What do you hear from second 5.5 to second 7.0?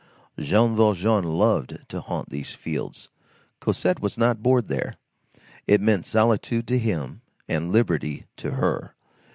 It meant solitude to